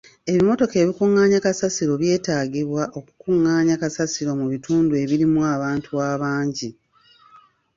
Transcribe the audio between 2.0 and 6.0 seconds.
by'etaagibwa okukungaanya kasasiro mu bitundu ebirimu abantu